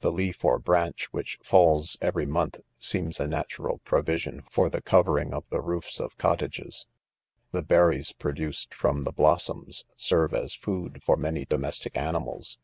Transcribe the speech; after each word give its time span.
The 0.00 0.10
leaf 0.10 0.44
or 0.44 0.58
branch 0.58 1.06
which 1.12 1.38
falls 1.40 1.96
every 2.00 2.26
month, 2.26 2.58
seems 2.78 3.20
a 3.20 3.28
natural 3.28 3.78
provision 3.84 4.42
for 4.50 4.68
the 4.68 4.80
covering 4.82 5.32
of 5.32 5.44
the 5.50 5.60
roofs 5.60 6.00
of 6.00 6.18
cotta 6.18 6.48
ges; 6.48 6.88
the 7.52 7.62
berries 7.62 8.10
produced 8.10 8.74
from 8.74 9.04
the 9.04 9.12
blossoms 9.12 9.84
serve 9.96 10.34
as 10.34 10.56
food 10.56 11.00
for 11.04 11.14
many 11.16 11.44
domestic 11.44 11.96
animals. 11.96 12.56